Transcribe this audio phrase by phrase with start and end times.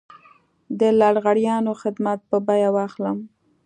[0.79, 3.17] د لغړیانو خدمات په بيه واخلم.